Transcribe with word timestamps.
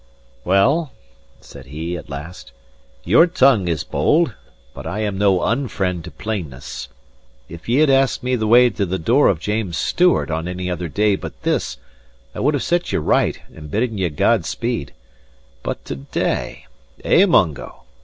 "Well," 0.43 0.93
said 1.41 1.67
he, 1.67 1.95
at 1.95 2.09
last, 2.09 2.51
"your 3.03 3.27
tongue 3.27 3.67
is 3.67 3.83
bold; 3.83 4.33
but 4.73 4.87
I 4.87 5.01
am 5.01 5.15
no 5.15 5.41
unfriend 5.41 6.03
to 6.05 6.09
plainness. 6.09 6.87
If 7.47 7.69
ye 7.69 7.77
had 7.81 7.91
asked 7.91 8.23
me 8.23 8.35
the 8.35 8.47
way 8.47 8.71
to 8.71 8.87
the 8.87 8.97
door 8.97 9.27
of 9.27 9.39
James 9.39 9.77
Stewart 9.77 10.31
on 10.31 10.47
any 10.47 10.71
other 10.71 10.87
day 10.87 11.15
but 11.15 11.39
this, 11.43 11.77
I 12.33 12.39
would 12.39 12.55
have 12.55 12.63
set 12.63 12.91
ye 12.91 12.97
right 12.97 13.39
and 13.55 13.69
bidden 13.69 13.99
ye 13.99 14.09
God 14.09 14.43
speed. 14.45 14.91
But 15.61 15.85
to 15.85 15.97
day 15.97 16.65
eh, 17.03 17.27
Mungo?" 17.27 17.83